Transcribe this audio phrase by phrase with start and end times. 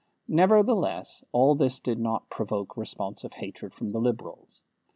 [0.27, 4.59] Nevertheless, all this did not provoke responsive hatred from the Liberals.